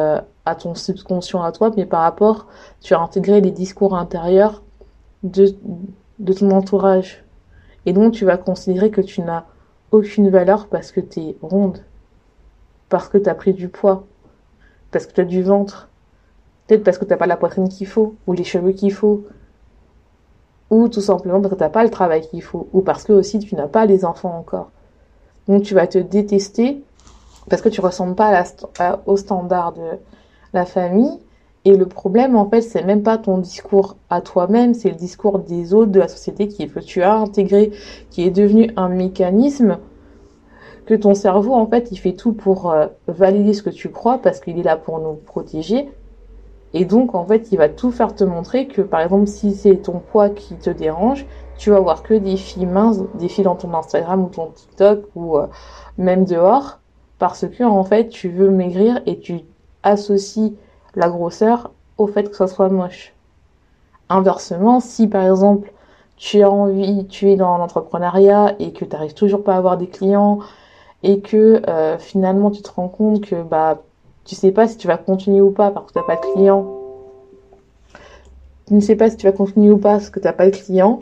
à 0.47 0.54
ton 0.54 0.75
subconscient 0.75 1.42
à 1.42 1.52
toi, 1.52 1.71
mais 1.76 1.87
par 1.87 2.02
rapport, 2.02 2.47
tu 2.80 2.94
as 2.94 3.00
intégré 3.00 3.40
les 3.40 3.50
discours 3.50 3.97
intérieurs 3.97 4.62
de, 5.23 5.54
de 6.18 6.33
ton 6.33 6.50
entourage. 6.50 7.25
Et 7.87 7.92
donc, 7.92 8.12
tu 8.12 8.25
vas 8.25 8.37
considérer 8.37 8.90
que 8.90 9.00
tu 9.00 9.23
n'as 9.23 9.44
aucune 9.90 10.28
valeur 10.28 10.68
parce 10.68 10.92
que 10.92 11.00
tu 11.00 11.21
es 11.21 11.37
ronde, 11.40 11.78
parce 12.88 13.09
que 13.09 13.19
tu 13.19 13.29
as 13.29 13.35
pris 13.35 13.53
du 13.53 13.69
poids, 13.69 14.07
parce 14.91 15.07
que 15.07 15.12
tu 15.12 15.21
as 15.21 15.25
du 15.25 15.43
ventre, 15.43 15.88
peut-être 16.67 16.85
parce 16.85 16.99
que 16.99 17.05
tu 17.05 17.11
n'as 17.11 17.17
pas 17.17 17.26
la 17.26 17.37
poitrine 17.37 17.69
qu'il 17.69 17.87
faut, 17.87 18.14
ou 18.26 18.33
les 18.33 18.45
cheveux 18.45 18.73
qu'il 18.73 18.93
faut, 18.93 19.25
ou 20.71 20.88
tout 20.88 21.00
simplement 21.00 21.41
parce 21.41 21.53
que 21.53 21.59
tu 21.59 21.64
n'as 21.64 21.71
pas 21.71 21.85
le 21.85 21.91
travail 21.91 22.23
qu'il 22.23 22.43
faut, 22.43 22.69
ou 22.73 22.83
parce 22.83 23.05
que 23.05 23.12
aussi 23.12 23.38
tu 23.38 23.55
n'as 23.55 23.69
pas 23.69 23.87
les 23.87 24.05
enfants 24.05 24.37
encore. 24.38 24.71
Donc 25.49 25.62
tu 25.62 25.75
vas 25.75 25.87
te 25.87 25.99
détester 25.99 26.83
parce 27.49 27.62
que 27.62 27.69
tu 27.69 27.81
ressembles 27.81 28.14
pas 28.14 28.45
au 29.07 29.17
standard 29.17 29.73
de 29.73 29.99
la 30.53 30.64
famille. 30.64 31.19
Et 31.67 31.76
le 31.76 31.87
problème, 31.87 32.37
en 32.37 32.49
fait, 32.49 32.61
c'est 32.61 32.83
même 32.83 33.03
pas 33.03 33.17
ton 33.17 33.38
discours 33.38 33.97
à 34.11 34.21
toi-même, 34.21 34.75
c'est 34.75 34.91
le 34.91 34.97
discours 34.97 35.38
des 35.38 35.73
autres, 35.73 35.91
de 35.91 35.99
la 35.99 36.09
société 36.09 36.47
qui, 36.49 36.69
que 36.69 36.81
tu 36.81 37.03
as 37.03 37.14
intégré, 37.14 37.73
qui 38.11 38.23
est 38.26 38.31
devenu 38.31 38.71
un 38.76 38.91
mécanisme 38.91 39.79
que 40.87 40.95
ton 40.95 41.14
cerveau, 41.14 41.55
en 41.55 41.67
fait, 41.67 41.91
il 41.91 41.97
fait 41.97 42.12
tout 42.12 42.33
pour 42.33 42.71
euh, 42.71 42.87
valider 43.07 43.55
ce 43.55 43.62
que 43.62 43.71
tu 43.71 43.91
crois 43.91 44.19
parce 44.19 44.41
qu'il 44.41 44.59
est 44.59 44.62
là 44.62 44.76
pour 44.76 44.99
nous 44.99 45.14
protéger. 45.14 45.91
Et 46.73 46.85
donc, 46.85 47.14
en 47.14 47.25
fait, 47.25 47.53
il 47.53 47.59
va 47.59 47.69
tout 47.69 47.91
faire 47.91 48.14
te 48.14 48.25
montrer 48.25 48.67
que, 48.67 48.83
par 48.83 49.00
exemple, 49.00 49.26
si 49.26 49.53
c'est 49.53 49.76
ton 49.76 50.00
poids 50.00 50.29
qui 50.29 50.57
te 50.57 50.71
dérange, 50.71 51.25
tu 51.57 51.71
vas 51.71 51.81
voir 51.81 52.03
que 52.03 52.14
des 52.14 52.37
filles 52.37 52.67
minces, 52.67 53.00
des 53.14 53.29
filles 53.29 53.45
dans 53.45 53.55
ton 53.55 53.73
Instagram 53.75 54.25
ou 54.25 54.29
ton 54.29 54.49
TikTok 54.49 55.05
ou 55.14 55.38
euh, 55.38 55.47
même 55.99 56.25
dehors, 56.25 56.81
parce 57.19 57.47
que, 57.47 57.62
en 57.62 57.85
fait, 57.85 58.09
tu 58.09 58.29
veux 58.29 58.50
maigrir 58.50 59.00
et 59.07 59.21
tu 59.21 59.43
associe 59.85 60.53
la 60.97 61.09
grosseur 61.09 61.71
au 61.99 62.07
fait 62.07 62.29
que 62.29 62.37
ça 62.37 62.49
soit 62.49 62.69
moche. 62.69 63.14
Inversement, 64.09 64.81
si 64.81 65.07
par 65.07 65.25
exemple 65.25 65.73
tu 66.17 66.43
as 66.43 66.50
envie, 66.50 67.07
tu 67.07 67.31
es 67.31 67.37
dans 67.37 67.59
l'entrepreneuriat 67.59 68.55
et 68.59 68.73
que 68.73 68.85
tu 68.85 68.91
n'arrives 68.93 69.14
toujours 69.14 69.43
pas 69.43 69.55
à 69.55 69.59
avoir 69.59 69.76
des 69.76 69.88
clients 69.88 70.38
et 71.05 71.21
que 71.21 71.63
euh, 71.69 71.99
finalement 71.99 72.51
tu 72.51 72.63
te 72.63 72.71
rends 72.71 72.89
compte 72.89 73.25
que 73.25 73.43
bah 73.43 73.81
tu 74.25 74.35
sais 74.35 74.51
pas 74.51 74.67
si 74.67 74.77
tu 74.77 74.89
vas 74.89 74.97
continuer 74.97 75.41
ou 75.41 75.53
pas 75.53 75.71
parce 75.71 75.87
que 75.87 75.93
tu 75.93 75.99
n'as 75.99 76.05
pas 76.05 76.17
de 76.17 76.33
clients. 76.33 76.67
Tu 78.67 78.75
ne 78.75 78.81
sais 78.81 78.97
pas 78.97 79.11
si 79.11 79.17
tu 79.17 79.27
vas 79.27 79.33
continuer 79.33 79.71
ou 79.71 79.79
pas 79.79 79.93
parce 79.93 80.11
que 80.11 80.19
tu 80.19 80.27
n'as 80.27 80.33
pas 80.33 80.51
de 80.51 80.57
clients. 80.57 80.99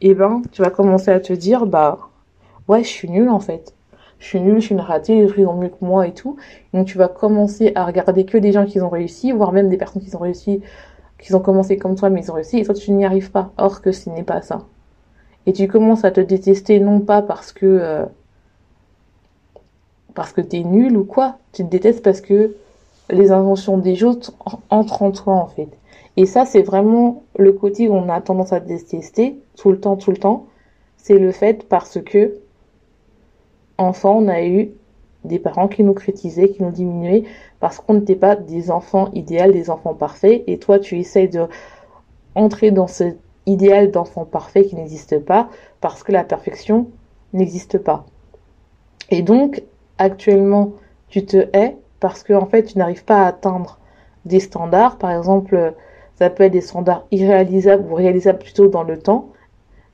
Et 0.00 0.10
eh 0.10 0.14
ben, 0.14 0.42
tu 0.50 0.62
vas 0.62 0.70
commencer 0.70 1.10
à 1.10 1.20
te 1.20 1.32
dire 1.32 1.66
bah 1.66 1.98
ouais, 2.66 2.82
je 2.82 2.88
suis 2.88 3.08
nulle 3.08 3.28
en 3.28 3.40
fait 3.40 3.74
je 4.20 4.26
suis 4.26 4.40
nulle, 4.40 4.60
je 4.60 4.66
suis 4.66 4.74
une 4.74 4.80
ratée, 4.80 5.26
les 5.26 5.46
ont 5.46 5.54
mieux 5.54 5.70
que 5.70 5.82
moi 5.84 6.06
et 6.06 6.12
tout. 6.12 6.36
Donc 6.74 6.86
tu 6.86 6.98
vas 6.98 7.08
commencer 7.08 7.72
à 7.74 7.84
regarder 7.86 8.24
que 8.24 8.38
des 8.38 8.52
gens 8.52 8.66
qui 8.66 8.80
ont 8.80 8.90
réussi, 8.90 9.32
voire 9.32 9.52
même 9.52 9.68
des 9.68 9.78
personnes 9.78 10.02
qui 10.02 10.14
ont 10.14 10.20
réussi, 10.20 10.60
qui 11.18 11.34
ont 11.34 11.40
commencé 11.40 11.76
comme 11.78 11.96
toi 11.96 12.10
mais 12.10 12.22
ils 12.22 12.30
ont 12.30 12.34
réussi, 12.34 12.58
et 12.58 12.64
toi 12.64 12.74
tu 12.74 12.92
n'y 12.92 13.04
arrives 13.04 13.30
pas. 13.30 13.50
Or 13.56 13.80
que 13.80 13.92
ce 13.92 14.10
n'est 14.10 14.22
pas 14.22 14.42
ça. 14.42 14.66
Et 15.46 15.52
tu 15.52 15.66
commences 15.68 16.04
à 16.04 16.10
te 16.10 16.20
détester 16.20 16.80
non 16.80 17.00
pas 17.00 17.22
parce 17.22 17.52
que 17.52 17.66
euh, 17.66 18.04
parce 20.14 20.32
que 20.32 20.40
t'es 20.40 20.60
nul 20.60 20.96
ou 20.96 21.04
quoi, 21.04 21.36
tu 21.52 21.64
te 21.64 21.68
détestes 21.68 22.02
parce 22.02 22.20
que 22.20 22.54
les 23.10 23.32
inventions 23.32 23.78
des 23.78 24.04
autres 24.04 24.32
entrent 24.70 25.02
en 25.02 25.10
toi 25.10 25.34
en 25.34 25.46
fait. 25.46 25.68
Et 26.16 26.26
ça 26.26 26.44
c'est 26.44 26.62
vraiment 26.62 27.22
le 27.38 27.52
côté 27.52 27.88
où 27.88 27.94
on 27.94 28.08
a 28.08 28.20
tendance 28.20 28.52
à 28.52 28.60
détester 28.60 29.38
tout 29.56 29.70
le 29.70 29.80
temps, 29.80 29.96
tout 29.96 30.10
le 30.10 30.16
temps. 30.16 30.46
C'est 30.96 31.18
le 31.18 31.32
fait 31.32 31.66
parce 31.68 32.00
que 32.00 32.38
enfant, 33.78 34.18
on 34.18 34.28
a 34.28 34.44
eu 34.44 34.70
des 35.24 35.38
parents 35.38 35.68
qui 35.68 35.82
nous 35.84 35.94
critisaient, 35.94 36.50
qui 36.50 36.62
nous 36.62 36.70
diminuaient, 36.70 37.24
parce 37.60 37.78
qu'on 37.78 37.94
n'était 37.94 38.14
pas 38.14 38.36
des 38.36 38.70
enfants 38.70 39.10
idéaux, 39.12 39.52
des 39.52 39.70
enfants 39.70 39.94
parfaits, 39.94 40.44
et 40.46 40.58
toi 40.58 40.78
tu 40.78 40.98
essayes 40.98 41.28
de 41.28 41.46
entrer 42.34 42.70
dans 42.70 42.86
ce 42.86 43.04
idéal 43.46 43.90
d'enfant 43.90 44.24
parfait 44.24 44.64
qui 44.64 44.76
n'existe 44.76 45.18
pas, 45.18 45.48
parce 45.80 46.02
que 46.02 46.12
la 46.12 46.24
perfection 46.24 46.88
n'existe 47.32 47.78
pas. 47.78 48.06
Et 49.10 49.22
donc, 49.22 49.62
actuellement, 50.00 50.72
tu 51.08 51.24
te 51.24 51.36
hais 51.56 51.76
parce 52.00 52.24
que 52.24 52.32
en 52.32 52.46
fait, 52.46 52.64
tu 52.64 52.78
n'arrives 52.78 53.04
pas 53.04 53.22
à 53.24 53.26
atteindre 53.28 53.78
des 54.24 54.40
standards. 54.40 54.98
Par 54.98 55.12
exemple, 55.12 55.74
ça 56.16 56.30
peut 56.30 56.44
être 56.44 56.52
des 56.52 56.60
standards 56.60 57.06
irréalisables 57.12 57.84
ou 57.90 57.94
réalisables 57.94 58.40
plutôt 58.40 58.68
dans 58.68 58.82
le 58.82 58.98
temps. 58.98 59.28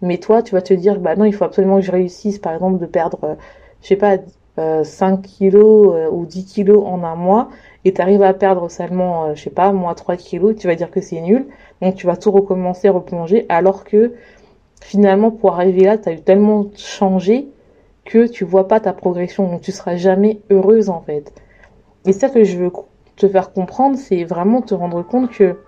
Mais 0.03 0.19
toi, 0.19 0.43
tu 0.43 0.55
vas 0.55 0.63
te 0.63 0.75
dire, 0.75 1.01
bah 1.01 1.17
non, 1.17 1.25
il 1.25 1.35
faut 1.35 1.45
absolument 1.45 1.77
que 1.77 1.83
je 1.83 1.93
réussisse, 1.93 2.39
par 2.39 2.55
exemple, 2.55 2.79
de 2.79 2.87
perdre 2.87 3.37
je 3.83 3.89
sais 3.89 3.97
pas, 3.97 4.17
5 4.57 4.59
euh, 4.59 5.23
kilos 5.23 5.95
euh, 5.95 6.09
ou 6.11 6.27
10 6.27 6.45
kilos 6.47 6.83
en 6.85 7.05
un 7.05 7.15
mois 7.15 7.51
et 7.85 7.93
tu 7.93 8.01
arrives 8.01 8.23
à 8.23 8.35
perdre 8.35 8.69
seulement, 8.71 9.27
euh, 9.27 9.35
je 9.35 9.43
sais 9.43 9.51
pas, 9.51 9.71
moins 9.73 9.95
3 9.95 10.17
kilos, 10.17 10.57
tu 10.57 10.67
vas 10.67 10.75
dire 10.75 10.91
que 10.91 11.01
c'est 11.01 11.21
nul. 11.21 11.47
Donc 11.83 11.95
tu 11.95 12.07
vas 12.07 12.17
tout 12.17 12.31
recommencer, 12.31 12.89
replonger, 12.89 13.47
alors 13.49 13.85
que 13.85 14.15
finalement 14.83 15.31
pour 15.31 15.55
arriver 15.55 15.85
là, 15.85 15.99
tu 15.99 16.09
as 16.09 16.13
eu 16.13 16.21
tellement 16.21 16.67
changé 16.75 17.49
que 18.07 18.27
tu 18.27 18.45
vois 18.45 18.69
pas 18.69 18.81
ta 18.81 18.93
progression, 18.93 19.51
donc 19.51 19.61
tu 19.61 19.73
seras 19.73 19.97
jamais 19.97 20.41
heureuse 20.51 20.89
en 20.89 21.03
fait. 21.03 21.35
Et 22.07 22.13
ça 22.13 22.31
que 22.31 22.45
je 22.45 22.57
veux 22.57 22.73
te 23.17 23.29
faire 23.29 23.53
comprendre, 23.53 23.99
c'est 23.99 24.25
vraiment 24.25 24.63
te 24.63 24.75
rendre 24.75 25.03
compte 25.03 25.31
que 25.31 25.59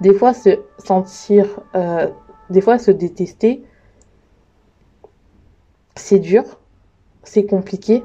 des 0.00 0.14
fois 0.14 0.32
se 0.32 0.60
sentir, 0.78 1.60
des 2.50 2.60
fois 2.60 2.78
se 2.78 2.90
détester, 2.90 3.64
c'est 5.96 6.20
dur, 6.20 6.44
c'est 7.24 7.44
compliqué, 7.44 8.04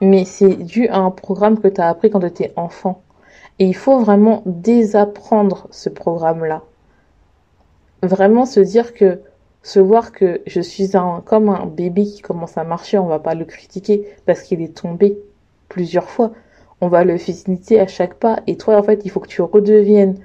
mais 0.00 0.24
c'est 0.24 0.54
dû 0.54 0.88
à 0.88 0.98
un 0.98 1.10
programme 1.10 1.60
que 1.60 1.68
tu 1.68 1.80
as 1.80 1.88
appris 1.88 2.10
quand 2.10 2.20
tu 2.20 2.26
étais 2.26 2.52
enfant. 2.56 3.02
Et 3.58 3.66
il 3.66 3.76
faut 3.76 3.98
vraiment 4.00 4.42
désapprendre 4.46 5.68
ce 5.70 5.90
programme-là. 5.90 6.62
Vraiment 8.02 8.46
se 8.46 8.60
dire 8.60 8.94
que, 8.94 9.20
se 9.62 9.78
voir 9.78 10.12
que 10.12 10.40
je 10.46 10.60
suis 10.60 10.96
un, 10.96 11.22
comme 11.24 11.48
un 11.48 11.66
bébé 11.66 12.04
qui 12.04 12.20
commence 12.20 12.58
à 12.58 12.64
marcher, 12.64 12.98
on 12.98 13.06
va 13.06 13.18
pas 13.20 13.34
le 13.34 13.44
critiquer 13.44 14.06
parce 14.26 14.42
qu'il 14.42 14.60
est 14.60 14.76
tombé 14.76 15.18
plusieurs 15.68 16.08
fois. 16.08 16.32
On 16.80 16.88
va 16.88 17.04
le 17.04 17.16
féliciter 17.16 17.78
à 17.78 17.86
chaque 17.86 18.14
pas. 18.14 18.40
Et 18.48 18.56
toi, 18.56 18.76
en 18.76 18.82
fait, 18.82 19.02
il 19.04 19.10
faut 19.10 19.20
que 19.20 19.28
tu 19.28 19.40
redeviennes 19.40 20.18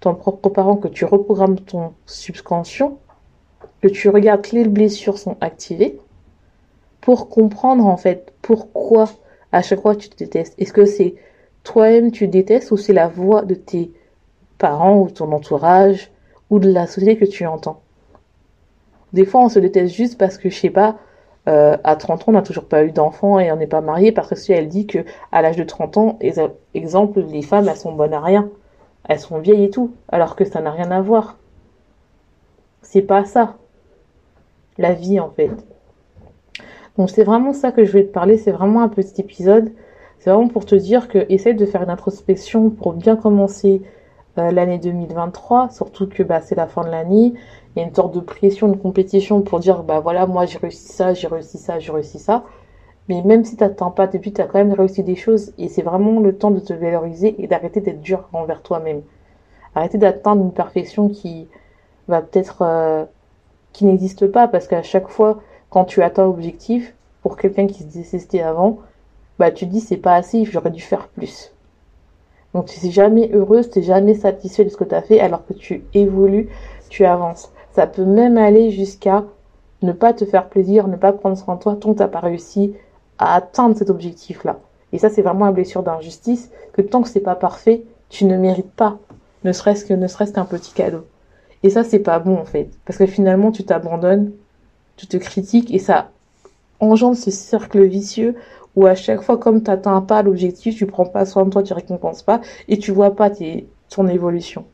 ton 0.00 0.14
propre 0.14 0.48
parent, 0.50 0.76
que 0.76 0.88
tu 0.88 1.04
reprogrammes 1.04 1.58
ton 1.58 1.94
subconscient, 2.06 2.98
que 3.82 3.88
tu 3.88 4.08
regardes 4.08 4.42
que 4.42 4.54
les 4.54 4.68
blessures 4.68 5.18
sont 5.18 5.36
activées 5.40 5.98
pour 7.00 7.28
comprendre 7.28 7.86
en 7.86 7.96
fait 7.96 8.32
pourquoi 8.42 9.08
à 9.52 9.62
chaque 9.62 9.82
fois 9.82 9.96
tu 9.96 10.08
te 10.08 10.16
détestes. 10.16 10.54
Est-ce 10.58 10.72
que 10.72 10.84
c'est 10.84 11.14
toi-même 11.64 12.12
tu 12.12 12.28
détestes 12.28 12.70
ou 12.70 12.76
c'est 12.76 12.92
la 12.92 13.08
voix 13.08 13.42
de 13.42 13.54
tes 13.54 13.92
parents 14.58 14.98
ou 15.00 15.10
ton 15.10 15.32
entourage 15.32 16.10
ou 16.50 16.58
de 16.58 16.70
la 16.70 16.86
société 16.86 17.16
que 17.16 17.24
tu 17.24 17.46
entends? 17.46 17.82
Des 19.12 19.24
fois 19.24 19.42
on 19.42 19.48
se 19.48 19.58
déteste 19.58 19.94
juste 19.94 20.18
parce 20.18 20.38
que 20.38 20.50
je 20.50 20.58
sais 20.58 20.70
pas, 20.70 20.96
euh, 21.48 21.76
à 21.84 21.96
30 21.96 22.22
ans 22.22 22.24
on 22.28 22.32
n'a 22.32 22.42
toujours 22.42 22.64
pas 22.64 22.84
eu 22.84 22.92
d'enfant 22.92 23.38
et 23.38 23.52
on 23.52 23.56
n'est 23.56 23.66
pas 23.66 23.80
marié 23.80 24.12
parce 24.12 24.30
que 24.30 24.34
si 24.34 24.52
elle 24.52 24.68
dit 24.68 24.86
que 24.86 25.04
à 25.32 25.42
l'âge 25.42 25.56
de 25.56 25.64
30 25.64 25.96
ans, 25.96 26.18
exemple, 26.74 27.20
les 27.20 27.42
femmes 27.42 27.68
elles 27.68 27.76
sont 27.76 27.92
bonnes 27.92 28.14
à 28.14 28.20
rien, 28.20 28.48
elles 29.08 29.20
sont 29.20 29.38
vieilles 29.38 29.64
et 29.64 29.70
tout, 29.70 29.92
alors 30.08 30.36
que 30.36 30.44
ça 30.44 30.60
n'a 30.60 30.72
rien 30.72 30.90
à 30.90 31.00
voir. 31.00 31.38
C'est 32.82 33.02
pas 33.02 33.24
ça. 33.24 33.56
La 34.78 34.92
vie 34.92 35.20
en 35.20 35.30
fait. 35.30 35.50
Donc 36.98 37.10
c'est 37.10 37.24
vraiment 37.24 37.52
ça 37.52 37.72
que 37.72 37.84
je 37.84 37.92
vais 37.92 38.04
te 38.04 38.12
parler, 38.12 38.38
c'est 38.38 38.52
vraiment 38.52 38.82
un 38.82 38.88
petit 38.88 39.20
épisode. 39.20 39.72
C'est 40.18 40.30
vraiment 40.30 40.48
pour 40.48 40.64
te 40.64 40.74
dire 40.74 41.08
que 41.08 41.26
essaye 41.28 41.54
de 41.54 41.66
faire 41.66 41.82
une 41.82 41.90
introspection 41.90 42.70
pour 42.70 42.94
bien 42.94 43.16
commencer 43.16 43.82
euh, 44.38 44.50
l'année 44.50 44.78
2023, 44.78 45.70
surtout 45.70 46.08
que 46.08 46.22
bah, 46.22 46.40
c'est 46.40 46.54
la 46.54 46.66
fin 46.66 46.84
de 46.84 46.90
l'année. 46.90 47.34
Il 47.76 47.80
y 47.80 47.82
a 47.84 47.88
une 47.88 47.94
sorte 47.94 48.14
de 48.14 48.20
pression, 48.20 48.68
de 48.68 48.76
compétition 48.76 49.42
pour 49.42 49.60
dire 49.60 49.82
bah 49.82 50.00
voilà, 50.00 50.26
moi 50.26 50.46
j'ai 50.46 50.58
réussi 50.58 50.88
ça, 50.88 51.12
j'ai 51.12 51.28
réussi 51.28 51.58
ça, 51.58 51.78
j'ai 51.78 51.92
réussi 51.92 52.18
ça. 52.18 52.44
Mais 53.08 53.22
même 53.22 53.44
si 53.44 53.56
tu 53.56 53.62
n'attends 53.62 53.90
pas 53.90 54.06
depuis, 54.06 54.32
tu 54.32 54.40
as 54.40 54.46
quand 54.46 54.58
même 54.58 54.72
réussi 54.72 55.02
des 55.02 55.14
choses 55.14 55.52
et 55.58 55.68
c'est 55.68 55.82
vraiment 55.82 56.20
le 56.20 56.36
temps 56.36 56.50
de 56.50 56.58
te 56.58 56.72
valoriser 56.72 57.36
et 57.38 57.46
d'arrêter 57.46 57.80
d'être 57.80 58.00
dur 58.00 58.28
envers 58.32 58.62
toi-même. 58.62 59.02
Arrêter 59.74 59.98
d'atteindre 59.98 60.42
une 60.42 60.52
perfection 60.52 61.08
qui 61.10 61.48
va 62.08 62.22
peut-être 62.22 62.62
euh, 62.62 63.04
qui 63.72 63.84
n'existe 63.84 64.26
pas 64.26 64.48
parce 64.48 64.66
qu'à 64.66 64.82
chaque 64.82 65.08
fois 65.08 65.40
quand 65.68 65.84
tu 65.84 66.02
atteins 66.02 66.24
l'objectif, 66.24 66.94
pour 67.22 67.36
quelqu'un 67.36 67.66
qui 67.66 67.82
se 67.82 67.88
détestait 67.88 68.40
avant, 68.40 68.78
bah 69.38 69.50
tu 69.50 69.66
te 69.66 69.70
dis 69.70 69.80
c'est 69.80 69.96
pas 69.98 70.14
assez, 70.14 70.44
j'aurais 70.46 70.70
dû 70.70 70.80
faire 70.80 71.08
plus. 71.08 71.52
Donc 72.54 72.66
tu 72.66 72.86
n'es 72.86 72.90
jamais 72.90 73.30
heureuse, 73.34 73.68
tu 73.68 73.80
n'es 73.80 73.84
jamais 73.84 74.14
satisfait 74.14 74.64
de 74.64 74.70
ce 74.70 74.76
que 74.78 74.84
tu 74.84 74.94
as 74.94 75.02
fait 75.02 75.20
alors 75.20 75.44
que 75.44 75.52
tu 75.52 75.84
évolues, 75.92 76.48
tu 76.88 77.04
avances. 77.04 77.52
Ça 77.76 77.86
peut 77.86 78.06
même 78.06 78.38
aller 78.38 78.70
jusqu'à 78.70 79.24
ne 79.82 79.92
pas 79.92 80.14
te 80.14 80.24
faire 80.24 80.48
plaisir, 80.48 80.88
ne 80.88 80.96
pas 80.96 81.12
prendre 81.12 81.36
soin 81.36 81.56
de 81.56 81.60
toi 81.60 81.76
tant 81.78 81.92
que 81.92 81.98
tu 81.98 82.02
n'as 82.02 82.08
pas 82.08 82.20
réussi 82.20 82.72
à 83.18 83.34
atteindre 83.34 83.76
cet 83.76 83.90
objectif-là. 83.90 84.60
Et 84.94 84.98
ça, 84.98 85.10
c'est 85.10 85.20
vraiment 85.20 85.46
une 85.46 85.52
blessure 85.52 85.82
d'injustice 85.82 86.50
que 86.72 86.80
tant 86.80 87.02
que 87.02 87.08
c'est 87.10 87.20
pas 87.20 87.34
parfait, 87.34 87.82
tu 88.08 88.24
ne 88.24 88.38
mérites 88.38 88.72
pas, 88.72 88.96
ne 89.44 89.52
serait-ce 89.52 89.84
que 89.84 89.92
ne 89.92 90.06
serait-ce 90.06 90.32
qu'un 90.32 90.46
petit 90.46 90.72
cadeau. 90.72 91.04
Et 91.62 91.68
ça, 91.68 91.84
c'est 91.84 91.98
pas 91.98 92.18
bon 92.18 92.38
en 92.38 92.46
fait, 92.46 92.70
parce 92.86 92.98
que 92.98 93.04
finalement, 93.04 93.52
tu 93.52 93.62
t'abandonnes 93.62 94.32
tu 94.96 95.06
te 95.06 95.18
critiques 95.18 95.70
et 95.74 95.78
ça 95.78 96.12
engendre 96.80 97.18
ce 97.18 97.30
cercle 97.30 97.84
vicieux 97.84 98.36
où 98.74 98.86
à 98.86 98.94
chaque 98.94 99.20
fois, 99.20 99.36
comme 99.36 99.62
tu 99.62 99.70
n'atteins 99.70 100.00
pas 100.00 100.22
l'objectif, 100.22 100.76
tu 100.76 100.86
prends 100.86 101.04
pas 101.04 101.26
soin 101.26 101.44
de 101.44 101.50
toi, 101.50 101.62
tu 101.62 101.74
récompenses 101.74 102.22
pas 102.22 102.40
et 102.68 102.78
tu 102.78 102.90
vois 102.90 103.14
pas 103.14 103.30
ton 103.90 104.08
évolution. 104.08 104.64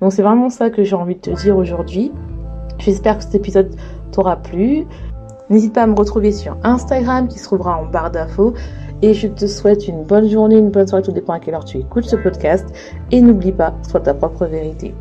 Donc 0.00 0.12
c'est 0.12 0.22
vraiment 0.22 0.50
ça 0.50 0.70
que 0.70 0.84
j'ai 0.84 0.94
envie 0.94 1.16
de 1.16 1.20
te 1.20 1.30
dire 1.30 1.56
aujourd'hui. 1.56 2.12
J'espère 2.78 3.18
que 3.18 3.24
cet 3.24 3.34
épisode 3.34 3.74
t'aura 4.12 4.36
plu. 4.36 4.86
N'hésite 5.50 5.74
pas 5.74 5.82
à 5.82 5.86
me 5.86 5.94
retrouver 5.94 6.30
sur 6.30 6.56
Instagram 6.62 7.26
qui 7.28 7.38
se 7.38 7.44
trouvera 7.44 7.80
en 7.80 7.86
barre 7.86 8.10
d'infos. 8.10 8.54
Et 9.00 9.14
je 9.14 9.28
te 9.28 9.46
souhaite 9.46 9.86
une 9.86 10.02
bonne 10.02 10.28
journée, 10.28 10.58
une 10.58 10.70
bonne 10.70 10.86
soirée, 10.86 11.02
tout 11.02 11.12
dépend 11.12 11.32
à 11.32 11.38
quelle 11.38 11.54
heure 11.54 11.64
tu 11.64 11.78
écoutes 11.78 12.04
ce 12.04 12.16
podcast. 12.16 12.66
Et 13.10 13.20
n'oublie 13.20 13.52
pas, 13.52 13.74
sois 13.88 14.00
ta 14.00 14.14
propre 14.14 14.46
vérité. 14.46 14.94